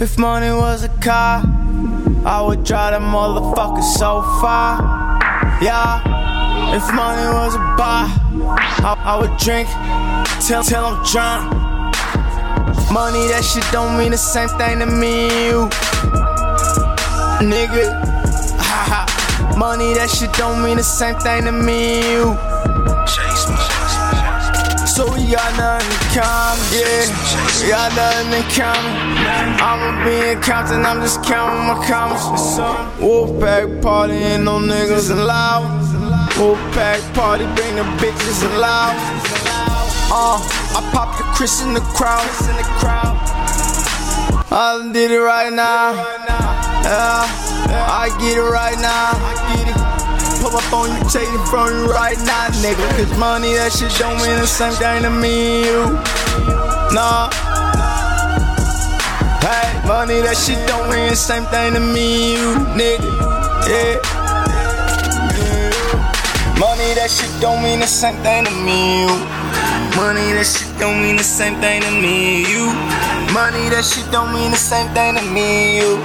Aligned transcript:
If 0.00 0.16
money 0.16 0.50
was 0.50 0.82
a 0.82 0.88
car, 0.88 1.42
I 2.24 2.40
would 2.40 2.64
drive 2.64 2.92
that 2.92 3.02
motherfucker 3.02 3.82
so 3.82 4.22
far. 4.40 4.80
Yeah. 5.60 6.00
If 6.74 6.82
money 6.94 7.28
was 7.28 7.54
a 7.54 7.58
bar, 7.76 8.08
I, 8.80 8.96
I 9.04 9.20
would 9.20 9.36
drink 9.36 9.68
till 10.40 10.62
till 10.62 10.86
I'm 10.86 11.04
drunk. 11.04 11.52
Money, 12.90 13.28
that 13.28 13.44
shit 13.44 13.62
don't 13.72 13.98
mean 13.98 14.12
the 14.12 14.16
same 14.16 14.48
thing 14.56 14.78
to 14.78 14.86
me 14.86 15.28
and 15.28 15.44
you. 15.44 15.68
Nigga. 17.44 17.84
Money, 19.58 19.92
that 19.92 20.08
shit 20.08 20.32
don't 20.32 20.64
mean 20.64 20.78
the 20.78 20.82
same 20.82 21.16
thing 21.16 21.44
to 21.44 21.52
me 21.52 22.00
and 22.00 22.06
you. 22.08 22.50
So 24.86 25.12
we 25.12 25.30
got 25.30 25.56
nothing 25.56 25.79
common, 26.20 26.60
yeah. 26.72 27.08
Got 27.68 27.96
nothing 27.96 28.32
in 28.36 28.44
common. 28.52 28.94
I'ma 29.60 30.04
be 30.04 30.14
in 30.30 30.40
Compton, 30.42 30.84
I'm 30.84 31.00
just 31.00 31.22
counting 31.24 31.64
my 31.66 31.78
commas. 31.86 32.22
Wolfpack 33.00 33.82
party, 33.82 34.14
ain't 34.14 34.44
no 34.44 34.58
niggas 34.58 35.10
allowed. 35.10 35.64
Wolfpack 36.36 37.00
party, 37.14 37.44
bring 37.56 37.74
the 37.76 37.86
bitches 38.00 38.40
allowed. 38.52 38.96
Uh, 40.12 40.38
I 40.76 40.80
pop 40.92 41.16
the 41.18 41.24
Chris 41.34 41.62
in 41.62 41.72
the 41.72 41.80
crowd. 41.80 42.26
I 44.52 44.90
did 44.92 45.10
it 45.12 45.20
right 45.20 45.52
now. 45.52 45.92
Yeah, 46.82 48.02
I 48.02 48.08
get 48.20 48.36
it 48.36 48.42
right 48.42 48.78
now. 48.80 49.59
Pull 50.40 50.56
up 50.56 50.72
on 50.72 50.88
you, 50.88 51.04
take 51.10 51.28
it 51.28 51.44
from 51.52 51.68
you 51.68 51.92
right 51.92 52.16
now, 52.24 52.48
nigga. 52.64 52.80
Cause 52.96 53.12
money, 53.18 53.52
that 53.60 53.72
shit 53.76 53.92
don't 54.00 54.16
mean 54.24 54.40
the 54.40 54.46
same 54.46 54.72
thing 54.72 55.02
to 55.02 55.10
me 55.10 55.60
and 55.60 55.66
you. 55.68 55.80
Nah. 56.96 57.28
Hey, 59.44 59.68
money, 59.86 60.24
that 60.24 60.40
shit 60.40 60.56
don't 60.66 60.88
mean 60.88 61.10
the 61.10 61.16
same 61.16 61.44
thing 61.52 61.74
to 61.74 61.80
me 61.80 62.32
and 62.32 62.40
you, 62.40 62.48
nigga. 62.72 63.10
Yeah. 63.68 64.00
Money, 66.56 66.94
that 66.96 67.10
shit 67.12 67.28
don't 67.40 67.62
mean 67.62 67.80
the 67.80 67.86
same 67.86 68.16
thing 68.24 68.44
to 68.46 68.50
me 68.64 69.04
and 69.04 69.12
you. 69.12 69.40
Money, 70.00 70.32
that 70.32 70.46
shit 70.48 70.72
don't 70.80 71.02
mean 71.02 71.16
the 71.16 71.22
same 71.22 71.60
thing 71.60 71.82
to 71.82 71.90
me 72.00 72.44
and 72.44 72.48
you. 72.48 72.64
Money, 73.36 73.68
that 73.68 73.84
shit 73.84 74.10
don't 74.10 74.32
mean 74.32 74.50
the 74.50 74.56
same 74.56 74.88
thing 74.96 75.16
to 75.16 75.22
me 75.36 75.84
and 75.84 75.84
you. 75.84 76.00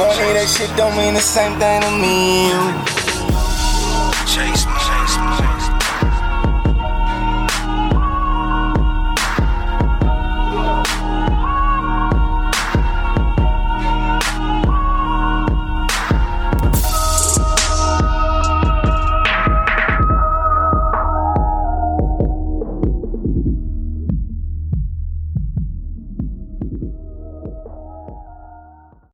Money, 0.00 0.32
that 0.32 0.48
shit 0.48 0.72
don't 0.76 0.96
mean 0.96 1.12
the 1.12 1.20
same 1.20 1.52
thing 1.60 1.82
to 1.82 1.90
me 2.00 2.48
and 2.48 3.04
you. 3.04 3.07